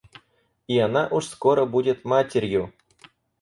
[0.67, 2.73] И она уж скоро будет матерью!